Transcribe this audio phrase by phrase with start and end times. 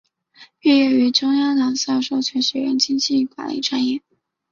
[0.59, 4.01] 毕业于中央党校函授学院经济管理专业。